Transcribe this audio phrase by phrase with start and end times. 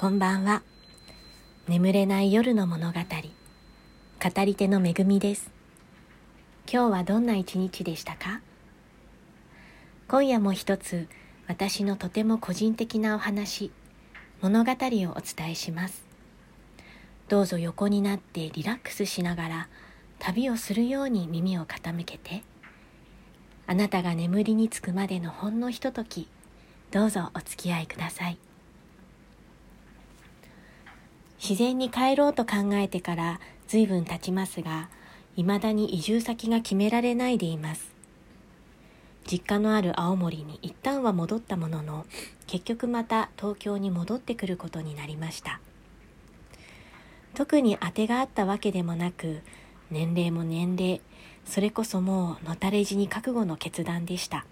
[0.00, 0.62] こんばんは。
[1.68, 3.00] 眠れない夜の物語。
[3.00, 5.50] 語り手のめぐみです。
[6.72, 8.40] 今日はどんな一日でしたか？
[10.08, 11.06] 今夜も一つ
[11.48, 13.72] 私のとても個人的なお話
[14.40, 14.78] 物語をお
[15.20, 16.06] 伝えします。
[17.28, 19.68] どうぞ横になってリラックスしながら
[20.18, 22.42] 旅をするように耳を傾けて
[23.66, 26.26] あなたが眠りにつくまでのほんのひととき
[26.90, 28.38] どうぞお付き合いください。
[31.42, 34.90] 自然に帰ろうと考えてから随分経ちますが、
[35.36, 37.94] 未だに移住先が決められないでいます。
[39.30, 42.04] 実家のある青森に一旦は戻ったものの、
[42.46, 45.60] 結局また東京に戻ってくることになりました。
[47.34, 49.40] 特に当てがあったわけでもなく、
[49.90, 51.00] 年齢も年齢、
[51.46, 54.44] それこそもうのたれ死に覚悟の決断でした。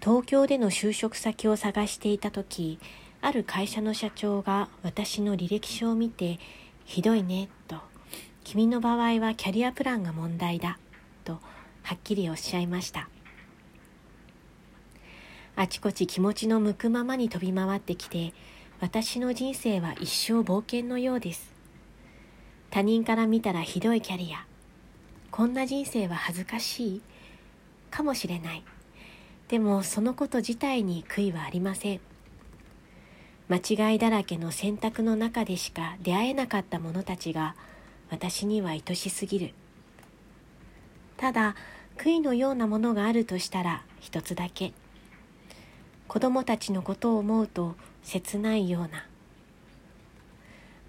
[0.00, 2.78] 東京での就職先を探していた時、
[3.24, 6.38] ある会社の社長が私の履歴書を見て、
[6.84, 7.76] ひどいね、と、
[8.44, 10.78] 君の場合はキャリアプランが問題だ、
[11.24, 11.40] と、
[11.84, 13.08] はっきりおっしゃいました。
[15.56, 18.34] あちこち気持ちの向くままに飛び回ってきて、
[18.78, 21.50] 私の人生は一生冒険のようです。
[22.68, 24.44] 他人から見たらひどいキャリア。
[25.30, 27.02] こんな人生は恥ずかしい
[27.90, 28.62] かもしれない。
[29.48, 32.00] でもそのこと自体に悔いはありません。
[33.48, 37.54] 間違いだらけの選択の中でしか出会えなかった者たちが
[38.10, 39.54] 私には愛しすぎる。
[41.16, 41.54] ただ
[41.98, 44.72] 悔いのようなものがあるとしたら一つだけ。
[46.08, 49.06] 子供たちのことを思うと切ないような。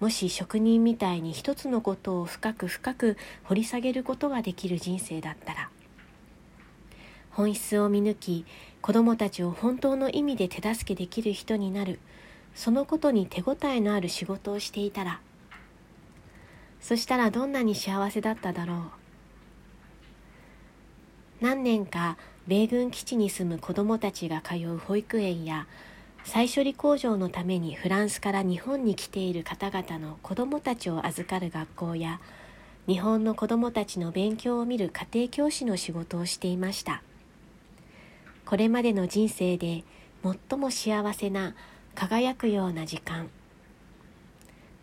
[0.00, 5.70] もし職人みたいに一つのことを深く深く掘り下げることができる人生だったら。
[7.30, 8.46] 本質を見抜き
[8.80, 11.98] 子供たちを本当の意味で手助けできる人になる。
[12.56, 15.20] そのことに手応えのある仕事をしていたら
[16.80, 18.78] そしたらどんなに幸せだっただろう。
[21.40, 25.66] 何年か米軍基地に住む子どもたちが通う保育園や
[26.24, 32.20] 再処理工場のためにフランスから日本に来ている方々の子どもたちを預かる学校や
[32.86, 37.02] 日本の子どもたちの勉強を見る家庭教師の仕事をしていました。
[38.46, 39.84] これまでの人生で
[40.22, 41.54] 最も幸せな
[41.96, 43.30] 輝くような時間。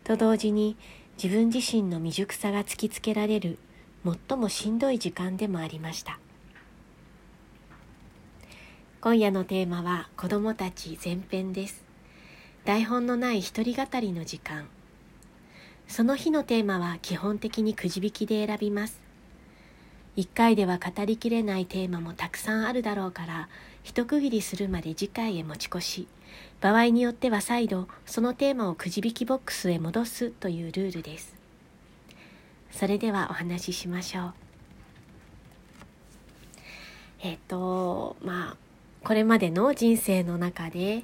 [0.03, 0.75] と同時に
[1.21, 3.59] 自分自身の未熟さが突きつけられる
[4.03, 6.19] 最もしんどい時間でもありました。
[8.99, 11.83] 今夜のテーマは子供たち前編です。
[12.65, 14.67] 台本のない一人語りの時間。
[15.87, 18.99] その日のテーマは基本的にくじ引きで選びます。
[20.15, 23.49] 一回では語りきれないテーマもたくさんあるだろうから
[23.83, 26.07] 一区切りするまで次回へ持ち越し。
[26.63, 31.35] 場合によっては再度そのテーマをくじ引きボックスへ戻すというルールです
[32.71, 34.33] それではお話ししましょう
[37.19, 38.57] えっ、とまあ
[39.03, 41.03] これまでの人生の中で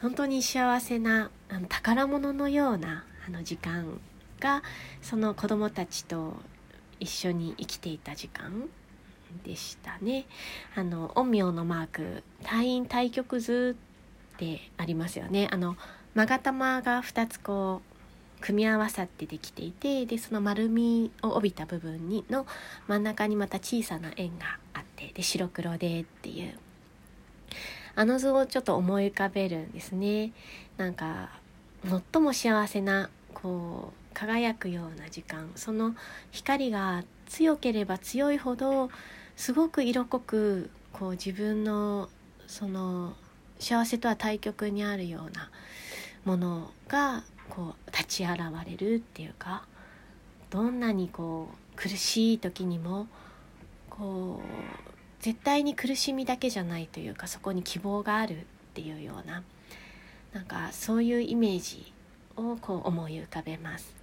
[0.00, 3.98] 本当に幸せなあの宝物のようなあの時間
[4.38, 4.62] が
[5.02, 6.34] その子供たちと
[7.00, 8.68] 一緒に生きていた時間
[9.44, 10.26] でしたね。
[10.76, 13.95] あの陰陽のマーク退院対局図っ
[14.36, 15.48] てありますよね。
[15.50, 15.76] あの
[16.14, 17.96] 勾玉が2つこう
[18.40, 22.46] 組み合わさってできていてでその丸みを帯びた部分にの
[22.86, 26.58] 真ん中にまた小さな円があってで白黒でっていう
[27.94, 30.32] あの図をちょっと思い浮かべるんですね。
[30.76, 31.30] なんか
[32.12, 35.94] 最も幸せなこう輝くような時間その
[36.30, 38.90] 光が強ければ強いほど
[39.36, 42.08] すごく色濃くこう自分の
[42.46, 43.14] その
[43.58, 45.50] 幸せとは対極にあるような
[46.24, 49.64] ものがこう立ち現れるっていうか
[50.50, 53.06] どんなにこう苦しい時にも
[53.90, 58.44] こう絶対に苦しみだけじゃないというかそこに希望があるっ
[58.74, 59.42] ていうような
[60.32, 61.92] なんかそういうイメージ
[62.36, 63.94] をこう思い浮かべます。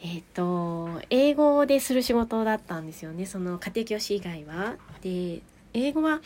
[0.00, 4.76] えっ、ー、と英語でする仕事だったんですよねその家庭教師以外は。
[5.02, 5.42] で
[5.74, 6.20] 英語は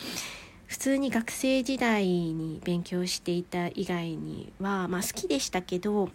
[0.73, 6.09] 普通に学生時代に勉強していた以外には、まあ、好きでしたけど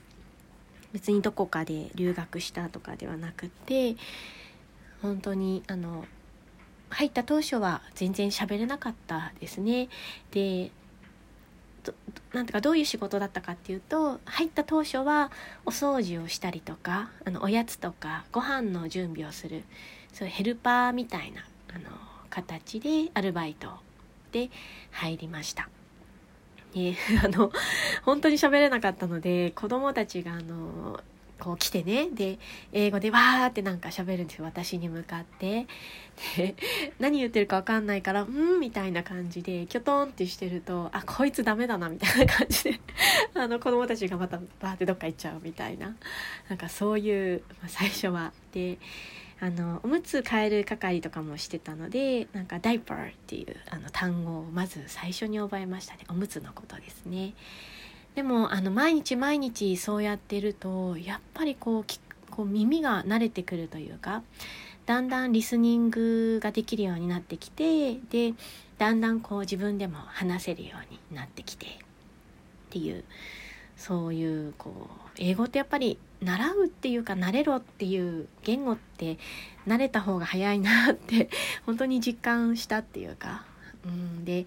[0.93, 3.95] 別にどこかで留学したとかではなくて
[5.01, 6.05] 本当にあの
[6.91, 9.89] 入った当初は全然喋れなかったですね。
[10.33, 10.73] で
[12.33, 15.31] なんてかどういう仕事だったかっていうと入った当初は
[15.67, 19.63] お掃除をしたりとかあのおやつとかご飯の準備をする
[20.13, 21.97] そういうヘルパーみたいなあの
[22.29, 23.87] 形でアルバイト
[24.31, 24.51] で
[24.91, 25.69] 入りました。
[26.75, 27.51] ね、 あの
[28.05, 31.01] 本当に喋れなかったので子供たちがあの
[31.39, 32.39] こう来てねで
[32.73, 34.45] 英語でわーってなんか喋るんですよ。
[34.45, 35.67] 私に向かって。
[36.37, 36.57] で
[36.99, 42.81] 何言ってるか分かんないから「うん」みたいな感じでキョトンってしてるとあこいつダメだなみたいな感じで。
[43.35, 45.95] あの子供たちがまたバーってどっか行っちゃうみたいな。
[46.49, 48.33] なんかそういう、まあ、最初は。
[48.53, 48.79] で
[49.41, 57.35] あのおむつ替える係とかもしてたのでなんかダイパーっていうあの単語をまず最初に覚えましたねおむつのことですね。
[58.15, 61.85] でもあの毎日毎日そうやってるとやっぱりこう
[62.31, 64.23] こう耳が慣れてくるというか
[64.87, 68.35] だんだんリスニングができるようになってきてで
[68.79, 71.69] だんだんこう自分でも話せるようになってきてっ
[72.71, 73.05] ていう
[73.77, 79.19] そういうこう英語ってやっぱり習うっていうか慣れろっていう言語って
[79.67, 81.31] 慣れた方が早いなって
[81.67, 83.45] 本当に実感したっていうか。
[83.85, 84.45] うん、で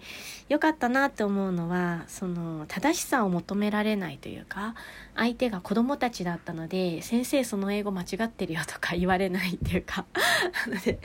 [0.50, 4.74] 良かったなって思うのはその正しさを求められないというか
[5.16, 10.04] 相手が子供たちだったので「先生その英語間違ってるよ」とか言われないっていうか。
[10.68, 11.00] なので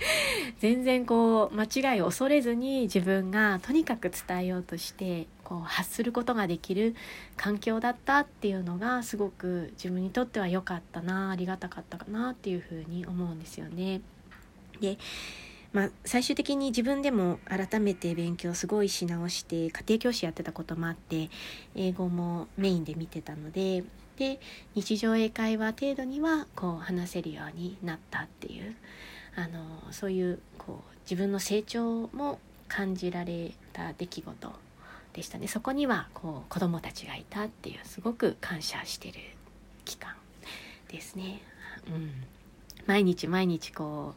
[0.59, 6.93] 全然こう間違いを恐れずに自分がとにかく伝えようとしてこう発することができる
[7.37, 14.01] 環境だったっていうのがすごく自分にとっては良かったなありがたかったかなっていうふうに思うんですよね。
[14.81, 14.97] で
[15.73, 21.29] まあ、最終的に自分でも改めて勉強すごいし直して家庭教師やってたこともあって
[21.75, 23.83] 英語もメインで見てたので
[24.17, 24.39] で
[24.75, 28.75] 日常英会話程度にはこう話せるようになったっていう
[29.35, 32.39] あのそういうこう自分の成長も
[32.69, 34.66] 感じられた出来事
[35.17, 39.15] でしたねそこにはこう子どもたちがいたっていうすごく感謝してる
[39.83, 40.13] 期間
[40.89, 41.41] ですね。
[41.87, 42.11] うん、
[42.85, 44.13] 毎日毎日こ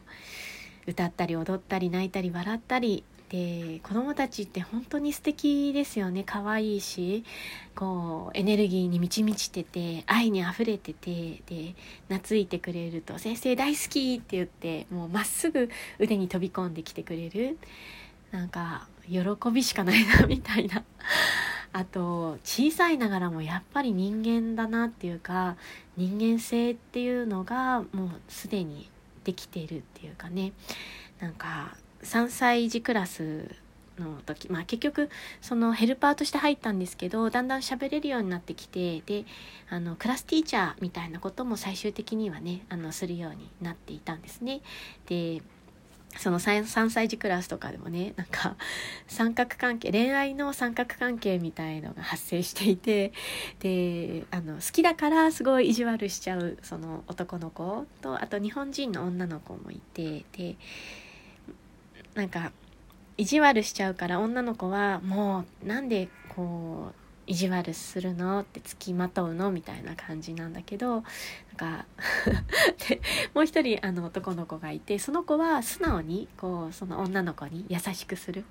[0.87, 7.23] う歌ったり踊ったり泣いたり笑ったりで子供たちって本当に素敵ですよね可愛いし
[7.75, 11.73] こうエネルギーに満ち満ちてて愛にあふれててで
[12.09, 17.57] 懐いてくれると「先生大好き!」って言ってもうまっすぐ腕に飛び込んできてくれる
[18.31, 20.83] なんか喜びしかないなみたいな。
[21.73, 25.55] あと小さいながらもやっぱり人間だなっていうか
[25.95, 28.89] 人間性っていうのがもうすでに
[29.23, 30.51] できているっていうかね
[31.21, 33.55] なんか3歳児クラス
[33.99, 35.09] の時まあ結局
[35.41, 39.25] そのヘルパーとして入ったんですけどだんだん喋れるようになってきてで
[39.69, 44.61] あのクラスティーチャーみたいなことも最終的にはねあのするようになっていたんですね。
[45.07, 45.41] で
[46.17, 48.55] その 3, 3歳児クラスとかでもねなんか
[49.07, 53.11] 三角関係恋愛の三角関係みたいのが発生していて
[53.59, 57.85] であの好きだからすごい意地悪しちゃうその男の子。
[58.01, 60.55] とあと日本人の女の子もいてで
[62.13, 62.51] なんか
[63.17, 66.95] 意地悪しちゃうから女の子はもうなんでこう
[67.27, 68.41] 意地悪するの？
[68.41, 69.51] って付きまとうの？
[69.51, 71.03] みたいな感じなんだけど
[71.61, 71.85] か。
[72.89, 72.99] で
[73.35, 78.43] もう一人あの男の子がいてその子は素直にこうその女の子に優しくする。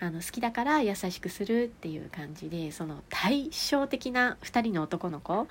[0.00, 5.46] あの好きだから優しくするっていう感じでその対照的な2人の男の子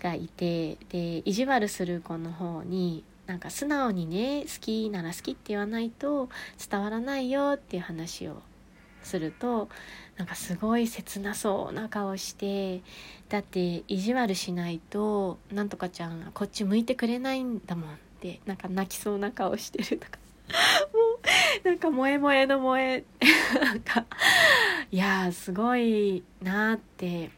[0.00, 6.28] がいてで意地悪する子の方になんか素直にね好きなら好きって言わないと
[6.70, 8.42] 伝わらないよっていう話を
[9.06, 9.68] すると
[10.16, 12.82] なんかすごい切なそうな顔して
[13.28, 20.18] だって意地悪しないとなんとかちゃんこっち向いてくれないんだもんってなんか泣きそうな顔してるとか。
[20.92, 21.00] も
[21.64, 23.04] うなんか萌え萌えの萌え
[23.60, 24.04] なんか
[24.92, 27.30] いやすごいなって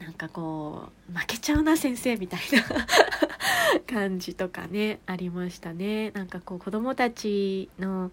[0.00, 2.86] なんかこう負けちゃうな先生みたいな
[3.88, 6.10] 感じとかねありましたね。
[6.10, 8.12] なんかこう子供たちの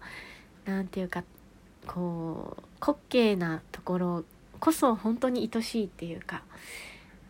[0.64, 1.22] 何て言うか
[1.86, 4.24] こう滑稽なところ
[4.60, 6.42] こそ本当に愛しいっていうか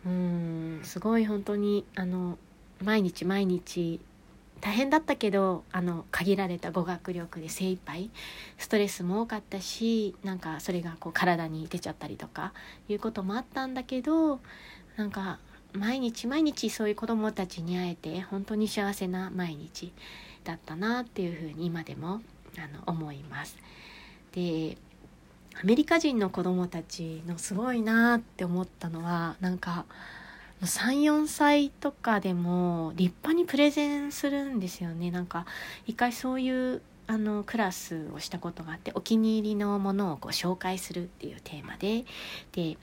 [0.05, 2.37] うんすごい本当にあの
[2.83, 4.01] 毎日毎日
[4.61, 8.09] 大変だったけどあの限られた語学力で精一杯
[8.57, 12.53] ストレスも多かったしなんかそれがこう体に出ちゃったりとか
[12.89, 14.39] いうこともあったんだけど
[14.97, 15.39] なんか
[15.73, 19.91] 毎日毎日そういう子どもたちに会えて本当に幸せな毎日
[20.43, 22.21] だったなっていうふうに今でも
[22.57, 23.57] あの思います。
[24.31, 24.77] で
[25.61, 29.85] アメリカ人の子供たちのすごいなって思ったのはなんか
[30.61, 35.11] 34歳とかでも立派にプレゼンするんですよね。
[35.11, 35.45] なんか
[35.85, 42.05] 一回そういうあのクラスをしたことがあってお気に入りのものをこう紹介するっていうテーマで。
[42.51, 42.77] で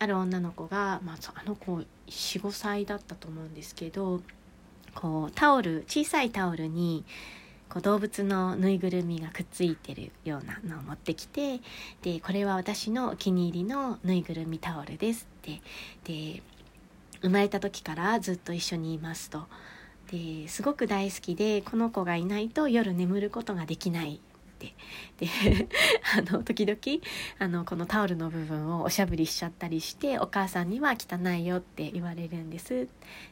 [0.00, 4.20] ある女の子が、まあ、あの子45歳だったと思うんですけど
[4.94, 7.04] こうタオル小さいタオルに
[7.74, 11.60] こう動物のぬいぐるみがくっついてるようなのを持ってきて
[12.02, 15.60] でこれは私のお気に入りのぬいぐるみタオルですって。
[16.04, 16.42] で
[17.20, 19.46] 生まれた時からずっと一緒にいますと。
[20.12, 24.18] ですごく大好きでこの子がいないと夜眠ることができないっ
[24.58, 24.74] て。
[25.18, 25.28] で
[26.16, 26.78] あの時々
[27.40, 32.86] あのこのタオルの部分をおしゃぶりしちゃったりしてお母さんには汚いよって言われるんです。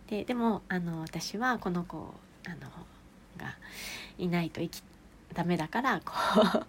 [0.09, 2.15] ででもあの私はこの子
[2.47, 2.71] あの
[3.43, 3.57] が
[4.19, 4.83] いないと生き
[5.35, 6.67] ダメだからこう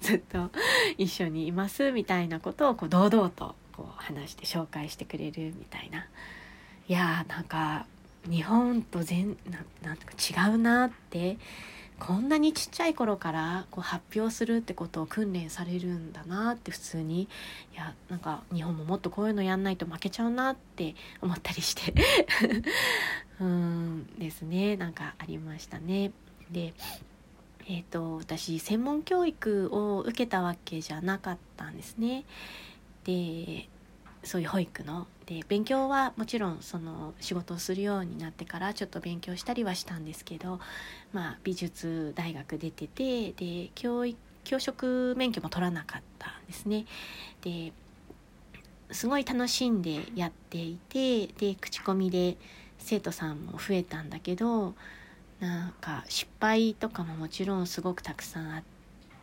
[0.04, 0.50] ずっと
[0.98, 6.06] 一緒にいますみたいなことをこう堂々とこう話して紹介してくれるみたいな。
[6.88, 7.86] いやーなんか
[8.28, 11.38] 日本と全ななんか違うなって
[12.00, 17.28] こんなにちっちゃい頃からこう発表するってことを訓練されるんだなって普通にい
[17.76, 21.94] やなんか日本ももっとこういうのやんないと負けちゃうなって思ったりして
[23.38, 26.12] うんですねなんかありましたね。
[26.50, 26.74] で
[27.68, 32.24] えーと、私専門教育を受けたわけじゃなかったんですね。
[33.04, 33.68] で
[34.24, 40.58] そういう保育ので勉強はもちろんその仕事をするようになってからちょっと勉強したりはしたんですけど、
[41.12, 46.84] まあ、美術大学出ててで教育教職免許も取らなかったんですね。
[47.42, 47.72] で
[48.90, 52.36] すごい楽しんでやっていてで口コミで
[52.78, 54.74] 生徒さんも増えたんだけど
[55.38, 58.62] なんか失敗とかももちろんすごくたくさんあっ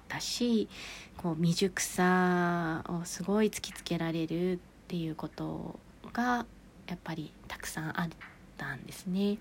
[0.07, 0.69] たし
[1.17, 5.77] こう未熟さをすごい突きつけられるっていうこと
[6.17, 6.45] が
[6.88, 8.09] やっぱりたくさんあっ
[8.57, 9.38] たんですね。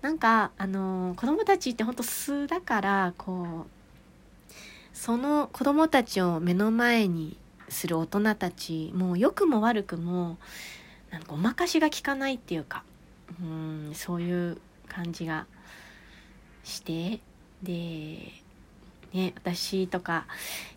[0.00, 4.56] なんかあの子供たちってほんと素だからこう
[4.92, 7.36] その子供たちを目の前に
[7.68, 10.38] する大人たちも良くも悪くも
[11.10, 12.82] なんかおまかしが効かないっていうか
[13.40, 14.58] うんそういう
[14.88, 15.46] 感じが
[16.64, 17.20] して
[17.62, 18.32] で、
[19.16, 20.26] ね、私とか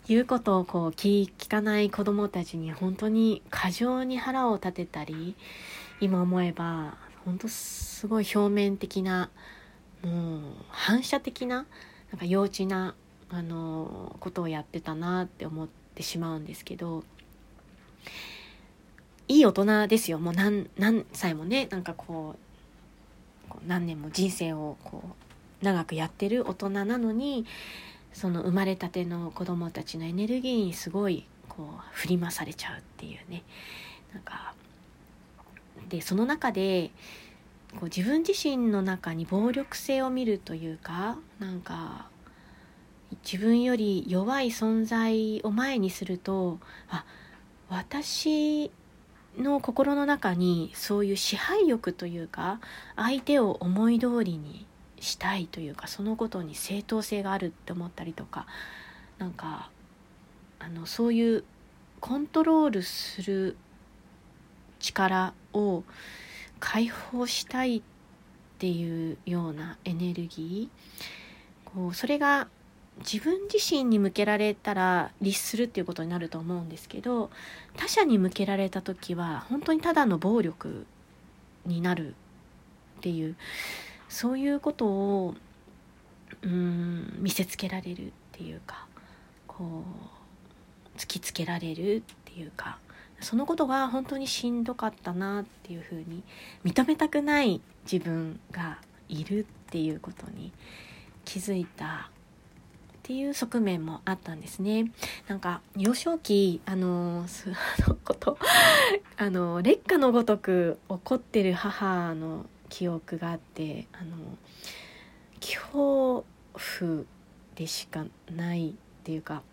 [0.08, 5.36] 言うことをこう聞かない子供たちに本当に過剰に腹を立てたり
[6.00, 9.30] 今思えば本当すごい表面的な
[10.02, 11.66] もう反射的な
[12.12, 12.96] なんか幼稚な
[13.30, 17.04] あのことをやってたなって思ってしまうんですけど
[19.28, 20.18] いい大人ですよ。
[20.18, 25.04] もう何何歳もねなんかこう何年も人生をこ
[25.62, 27.46] う長くやってる大人なのに
[28.14, 33.44] その生まれたての子供たちのエネルギーにすごいこう振り回されちゃうっていうね。
[34.14, 34.54] なんか
[35.90, 36.92] でその中で
[37.74, 42.08] こう自分自身の中に暴力性を見るというかなんか
[43.24, 47.06] 自分より弱い存在を前にするとあ
[47.70, 48.72] 私
[49.38, 52.60] の心の中にそういう支配欲というか
[52.96, 54.66] 相手を思い通りに
[55.02, 58.46] したいというかそのことに正当性があるって思ったりとか
[59.18, 59.70] なんか
[60.60, 61.44] あのそういう
[62.00, 63.58] コントロールする
[64.80, 65.84] 力を
[66.60, 67.82] 解放したいっ
[68.58, 72.48] ていうようなエネルギーこうそれが
[73.00, 77.30] 自分自身に向けられたら律するっていうことになると思うんですけど
[77.78, 80.86] 他者に向けられた時は本当にただの暴力
[81.66, 82.16] になる
[82.98, 83.36] っていう
[84.10, 85.36] そういうことを
[86.42, 88.86] うん見せつけられるっていうか
[89.48, 89.84] こ
[90.96, 92.78] う突きつけられるっていうか
[93.22, 96.24] そのことが本当にしんどかったなっていうふうに
[96.64, 97.62] 認めたくない
[97.92, 100.52] 自分がいるっていうことに
[101.26, 104.92] 気づいたっていう側面もあったんですね。
[105.28, 107.56] なんか幼少期あのその
[108.06, 108.38] こと
[109.18, 114.16] あの劣化のごとく怒ってる母の記憶があってあの
[115.40, 117.04] 恐怖
[117.56, 118.74] でしかないっ
[119.04, 119.44] ていうか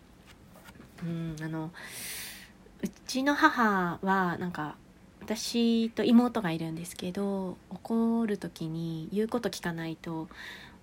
[1.03, 1.71] うんあの
[2.81, 4.75] うちの母はなんか
[5.21, 10.27] 私と妹がいるんですけど怒る時に言うこと聞かないと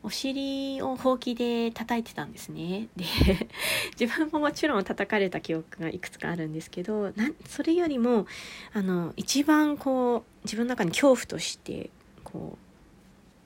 [0.02, 2.88] お尻をほうきで叩いてたんですね。
[2.94, 3.06] で
[3.98, 7.14] 自分ももちろん叩かれた記憶がいくつかあるんですけど
[7.48, 8.26] それよりも
[8.74, 11.88] あの一番こう自分の中に恐怖として
[12.34, 12.58] こ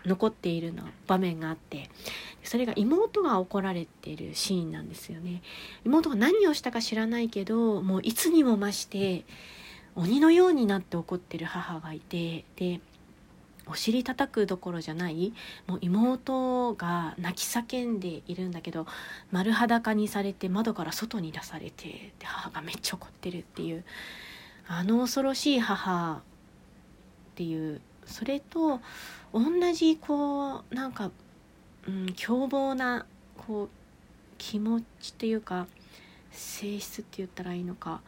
[0.05, 1.91] う残っているの場面があって
[2.43, 5.43] それが妹が怒られてるシーンなんですよね。
[5.85, 9.25] 妹が何をしたか知らないけどもういつにも増して
[9.95, 12.81] 鬼のようになって怒ってる母がいてで
[13.67, 15.35] お尻叩くどころじゃない
[15.67, 18.87] もう妹が泣き叫んでいるんだけど
[19.31, 23.85] 丸裸にされて窓から外に出されてで母がめっちゃ怒ってるっていう
[24.69, 26.21] あの恐ろしい母っ
[27.35, 28.81] ていうそれと
[29.33, 31.11] 同じこうなんか、
[31.87, 33.69] うん、凶暴なこう
[34.39, 35.67] 気持ちっていうか
[36.31, 38.01] 性質って言ったらいいのか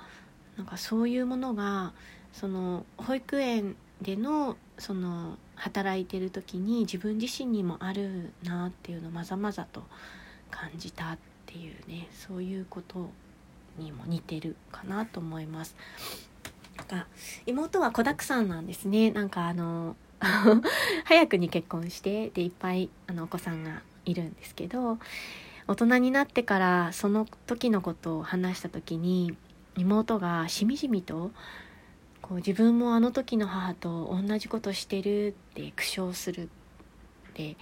[0.56, 1.92] なんかそういうものが
[2.32, 9.82] その保育園でのその働いてる時に自分自身にもあるなっていうのをまざまざと
[10.50, 13.10] 感じたっていうねそういうこと
[13.78, 15.76] にも似てるかなと思います。
[16.80, 17.06] なんか
[17.46, 19.10] 妹は子だくさんなんですね。
[19.10, 19.96] なんかあの
[21.04, 24.98] 早くに結婚してでいっぱいあのお子さんがいるんですけど
[25.66, 29.36] 大人になってからその時のことを話した時に
[29.76, 31.30] 妹がしみじみと
[32.22, 37.56] こう自分もあの時の母と同じことしてるって苦笑するって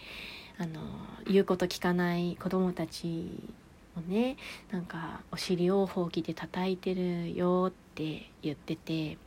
[0.58, 0.80] あの
[1.26, 3.30] 言うこと聞かない子供たち
[3.96, 4.36] をね
[4.70, 9.18] なんかお尻をほうきで叩いてるよってって言ってて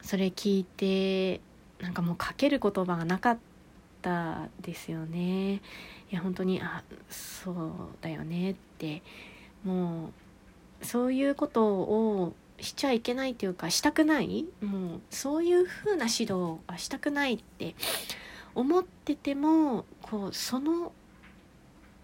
[0.00, 1.42] それ聞いて
[1.80, 3.38] なんかもうかける言葉がなかっ
[4.00, 5.54] たですよね。
[5.54, 5.60] い
[6.10, 7.56] や本当にあそう
[8.00, 9.02] だよねって。
[9.64, 10.10] も
[10.80, 14.46] うそういうことをしちゃいけないというかしたくない。
[14.60, 17.74] もうそういう風な指導はしたくないって
[18.54, 20.92] 思っててもこうその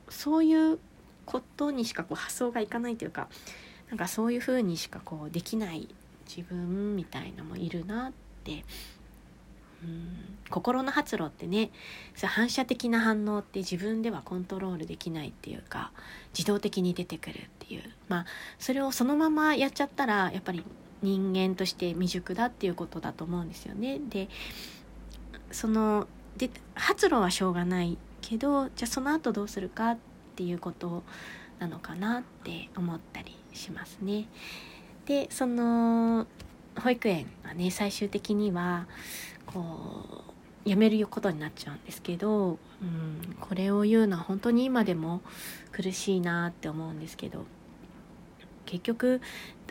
[0.09, 0.79] そういう
[1.25, 3.29] ことにしかこう発想がいかないというか
[3.88, 5.88] なんかそういう風にしかこうできない
[6.28, 8.12] 自分みたいのもいるなっ
[8.45, 8.64] て。
[9.83, 10.38] うん。
[10.50, 11.71] 心の発露ってね
[12.14, 15.92] そ反射的な反応って自分ではコントロールできないっていうか
[16.33, 17.83] 自動的に出てくるっていう。
[18.09, 18.26] まあ
[18.59, 20.64] それをそのままやっちゃったらやっぱり
[21.02, 24.00] 人間として未熟だっていうことだと思うんですよね。
[24.09, 24.28] で
[25.52, 29.99] そので発露はしょうがないけどじゃあその後どうするかっ
[30.37, 31.02] ていうこと
[31.59, 34.26] なのかなって思ったりしますね。
[35.07, 36.26] でその
[36.78, 38.87] 保育園はね最終的には
[39.47, 40.25] こ
[40.67, 45.23] うやめることになっちゃうんですけど、うん、これを言うのは本当に今でも
[45.73, 47.45] 苦しいなって思うんですけど
[48.67, 49.21] 結局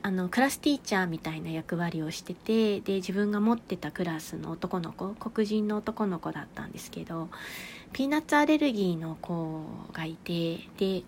[0.02, 7.30] あのクラスティーチャーみたいな役割をしててで自分が持ってたクラスの男の子黒人の男の子だったんですけど
[7.94, 11.04] ピーナッツアレルギーの子がいてで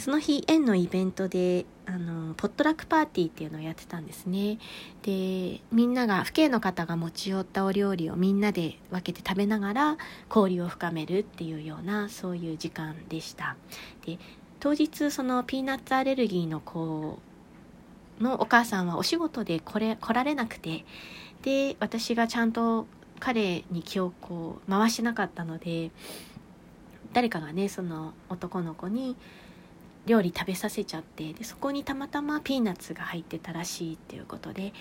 [0.00, 4.58] その日園のイベントであのポットラックパーティーっていうのをやってたんですね。
[5.02, 9.98] でみんなが父兄の方が持ち寄ったお料理をみんなで分けて食べながら
[10.34, 13.56] 交流を深めるっていうようなそういう時間でした。
[14.06, 14.18] で
[14.58, 17.18] 当日そのピーナッツアレルギーの子
[18.20, 20.84] のお母さんはお仕事で来れ来られなくて
[21.42, 22.86] で私がちゃんと
[23.18, 24.12] 彼に気を
[24.68, 25.90] 回しなかったので
[27.12, 29.16] 誰かがねその男の子に
[30.10, 34.72] 料理食べさせちゃってでそこにたまたまピーナッツが入ってたらしいっていうことで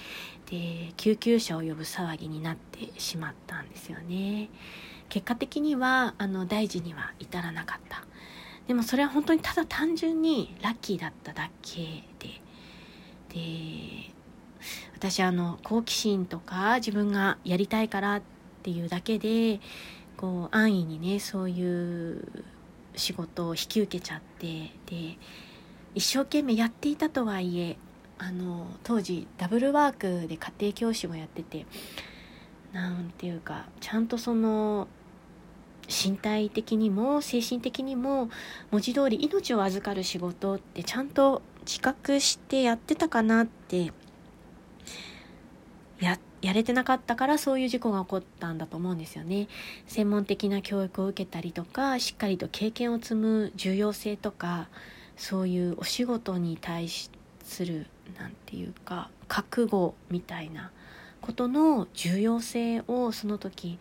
[0.49, 4.49] で救急車を呼ぶ騒ぎになってしまったんですよね。
[5.07, 8.03] 結果的にはあの大事には至らなかった。
[8.67, 12.41] でもそれは本当にただ単純にラッキーだっただけで。
[13.29, 14.11] で
[14.95, 18.21] 私あの好奇心とか自分がやりたいからっ
[18.63, 19.59] ていうだけで
[20.17, 22.43] こう安易にねそういう
[22.99, 25.17] 仕事を引き受けちゃってで
[25.95, 27.77] 一生懸命やっていたとはいえ
[28.17, 31.65] あの当時ダブルワークで家庭教師もやってて
[32.73, 34.87] なんていうかちゃんとその
[35.87, 38.29] 身体的にも精神的にも
[38.69, 43.91] 文字通り命を預かる仕事ってちゃんと自覚してやってたかなって
[45.99, 49.47] やっやれてなかったからそういう事故が起こったんだと思うんですよね。
[49.87, 54.67] 専門的な教育を受けたりとかしっかりと経験を積む重要性とか
[55.17, 57.09] そういうお仕事に対す
[57.65, 60.71] る何て言うか覚悟みたいな
[61.21, 63.77] ことの重要性をその時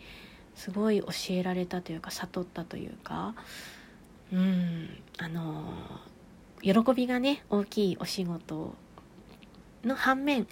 [0.55, 3.35] すごい教えられたというか悟ったというか
[4.33, 5.65] うんあの
[6.61, 8.75] 喜びがね大きいお仕事
[9.89, 10.47] の反面やっ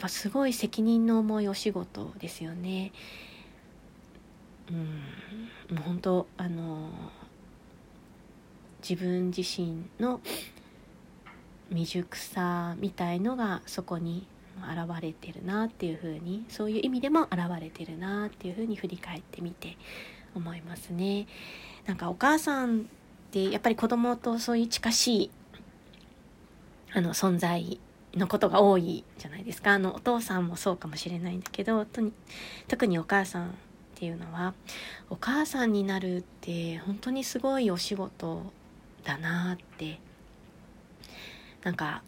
[0.00, 2.92] ぱすごい責任の重いお仕事ですよね。
[4.70, 6.90] うん、もう本当あの
[8.82, 10.20] 自分自身の
[11.70, 14.26] 未熟さみたいのがそこに
[14.58, 19.76] 現れてるなっていうふうにそういう意味でも現れてるなっていうふうに振り返ってみて
[20.34, 21.26] 思いますね。
[21.86, 22.82] なんかお母さんっ
[23.30, 25.30] てやっぱり子供とそういう近しい
[26.92, 27.80] あの存在
[28.14, 29.72] のことが多いじゃないですか。
[29.72, 31.86] あのお父さんもそうかもしれないんだけど
[32.68, 33.52] 特にお母さんっ
[33.94, 34.54] ていうのは
[35.10, 38.52] お母さんになるって本当にすごいお仕事
[39.04, 40.00] だなって。
[41.62, 42.02] なんか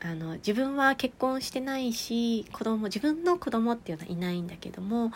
[0.00, 5.12] あの自分は結婚してないし子供自分の子供っていうのはいないんだけども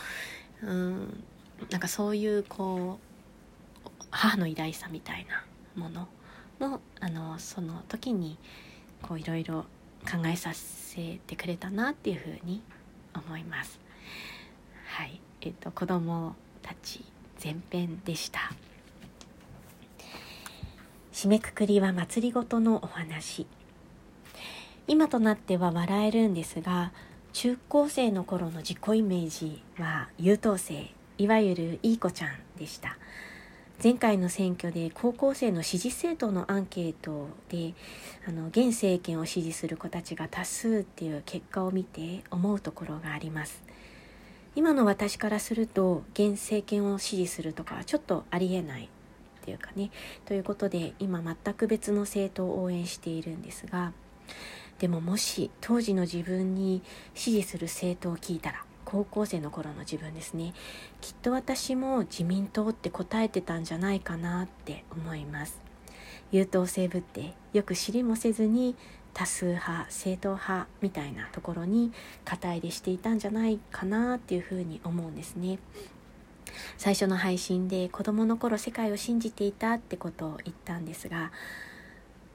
[0.62, 1.24] うん
[1.70, 2.98] なんかそういうこ
[3.84, 5.44] う母の偉大さみたいな
[5.80, 6.08] もの
[6.58, 8.38] のあのその時に
[9.02, 9.66] こういろいろ
[10.04, 12.62] 考えさせてくれたなっていうふうに
[13.14, 13.80] 思います。
[14.96, 17.04] はい、えっ、と子供たち
[17.42, 18.52] 前編でした。
[21.12, 23.46] 締めくくりは祭りごとのお話。
[24.86, 26.92] 今となっては笑えるんですが、
[27.32, 32.96] 中高生の頃の自己イメージは優等生、いわゆるいい子ちゃんでした。
[33.82, 37.72] 前回の選挙で高校生の支持政党のアンケートで
[38.28, 43.62] あの現政権を支持する子たちが多数っていう結果を見て思うところがあります。
[44.54, 48.84] 今の私からすると現政権を支持するとかはちょっとありえない。
[48.84, 49.90] っていうかね。
[50.26, 53.94] ということで今全く別の政党を応援しているんですが
[54.78, 56.82] でももし当時の自分に
[57.14, 60.52] 支持する政党を聞いたら高校生の頃の自分ですね。
[61.00, 65.60] きっと私も自民党って答えてたんじゃないかなって思います。
[66.32, 68.74] 優等生ぶってよく知りもせずに
[69.14, 71.92] 多数派正統派みたいなところに
[72.24, 75.58] 肩入れしていたんじゃないかなっていうふうに思うんですね。
[76.76, 81.30] 最初の配信で子供の頃世界を信じていたってことを言ったんですが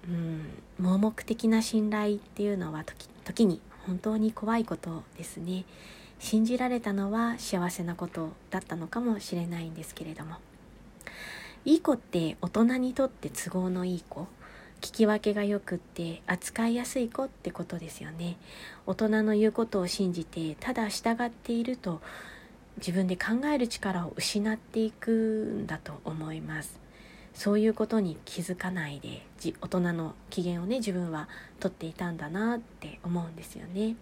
[0.07, 5.65] うん盲目的な信頼っていうのは時時に本当に怖いことですね。
[6.25, 10.37] 信じられたのは幸せなことだったのかもしれないんですけれども。
[11.65, 14.21] いい子って大人にとって都合のいい子。
[14.81, 18.37] 聞き分けがよくって扱いやすい子ってことですよね。
[18.87, 22.01] 大人の言うことを信じてただ従っていると
[22.77, 26.79] 自分で考える力を失っていくんだと思います。
[27.35, 29.21] そういうことに気づかないで
[29.61, 33.95] 大人の機嫌をね自分はとっていたんだなって思うんですよね。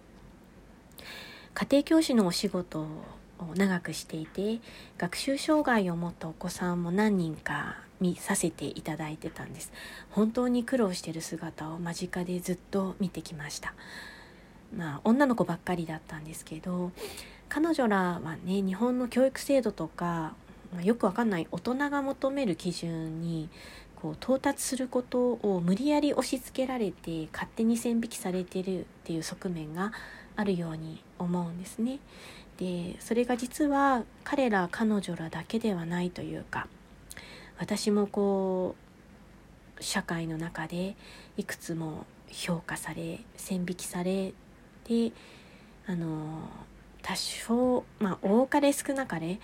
[1.54, 2.88] 家庭教師のお仕事を
[3.56, 4.60] 長くしていて
[4.98, 9.72] 学習障害を持ったお子さんも何人か見させていただいてたんです。
[10.10, 13.74] 本当に苦労してる姿を間近でずっと見てきました。
[14.76, 16.92] まあ女の子ばっかりだったんですけど
[17.50, 20.34] 彼女らはね日本の教育制度とか、
[20.76, 23.48] ま、よくわかんない大人が求める基準に
[24.04, 29.94] こう到達することを無理やり押し付けられて勝手に線引きされてるっていう側面が
[30.36, 32.00] あるように思うんですね。
[32.58, 36.68] でそれが実は彼ら彼女らだけではないというか
[37.58, 38.76] 私もこ
[39.80, 40.98] う社会の中で
[41.38, 44.34] いくつも評価され線引きされ
[44.84, 45.14] て
[45.88, 46.50] あの
[47.02, 49.40] 多少まあ多かれ少なかれ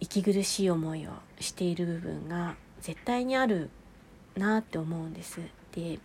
[0.00, 3.70] 息苦しい思いをしている部分が絶対にある
[4.36, 5.40] なって思うんです。
[5.72, 5.98] で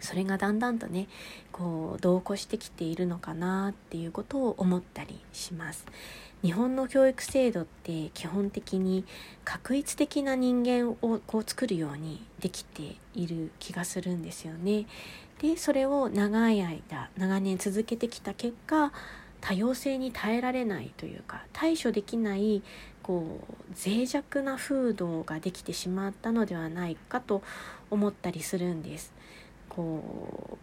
[0.00, 1.08] それがだんだんとね
[1.52, 5.84] こう同行してきているのかなっていうことを思ったりします。
[6.42, 9.04] 日本の教育制度って基本的に
[9.44, 14.86] 確一的な人間をこう作るようにできている気がするんですよね。
[15.42, 18.90] でそれを長い間長年続けてきた結果
[19.42, 22.62] 多様性に耐えられないというか対処できない
[23.02, 27.42] こう脆弱な風土ができてしまったのではないかと
[27.90, 29.12] 思ったりするんです。
[29.68, 30.58] こ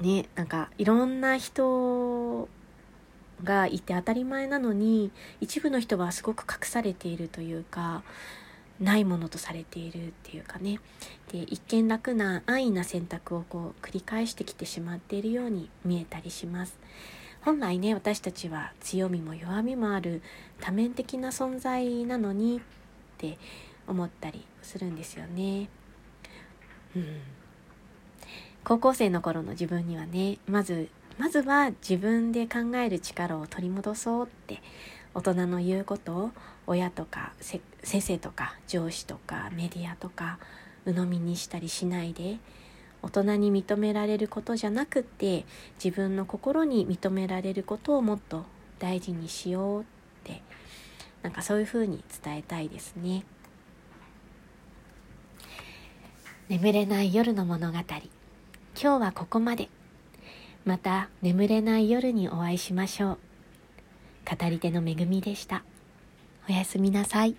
[0.00, 2.48] うねなんかいろんな人
[3.44, 8.02] がいて当たり前なのに一部の人はすごく隠されているというか
[8.80, 10.80] ないものとされているっていうかね
[11.32, 16.78] で一見楽な安易な選択をこう繰り返してきてしまっているように見えたりします
[17.42, 20.22] 本来ね私たちは強みも弱みもある
[20.60, 22.60] 多面的な存在なのにっ
[23.18, 23.38] て
[23.86, 25.68] 思ったりするんですよね。
[26.94, 27.20] うん、
[28.64, 34.62] 高校生の頃の自分にはねまずまずは自分で考える力を取り戻そうって
[35.14, 36.30] 大人の言うことを
[36.66, 37.60] 親とか先
[38.00, 40.38] 生とか上司とかメディアとか
[40.86, 42.38] 鵜呑みにしたりしないで
[43.02, 45.44] 大人に認められることじゃなくって
[45.82, 48.44] 自分の心に認められることをもっと
[48.78, 49.84] 大事にしようっ
[50.24, 50.42] て
[51.22, 53.24] なんかそういうふうに伝えたいですね。
[56.48, 57.78] 眠れない夜の物語。
[57.78, 57.94] 今
[58.74, 59.68] 日はここまで。
[60.64, 63.18] また眠れない夜にお会いしましょう。
[64.28, 65.62] 語り手のめぐみでした。
[66.48, 67.36] おやすみなさい。